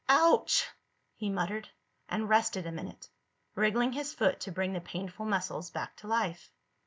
"Ouch!" 0.09 0.65
he 1.15 1.29
muttered, 1.29 1.69
and 2.09 2.27
rested 2.27 2.65
a 2.65 2.71
minute, 2.71 3.07
wriggling 3.53 3.91
his 3.93 4.15
foot 4.15 4.39
to 4.39 4.51
bring 4.51 4.73
the 4.73 4.81
painful 4.81 5.27
muscles 5.27 5.69
back 5.69 5.95
to 5.97 6.07
life. 6.07 6.51